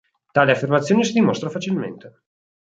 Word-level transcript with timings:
Tale 0.33 0.51
affermazione 0.51 1.03
si 1.03 1.13
dimostra 1.13 1.51
facilmente. 1.51 2.23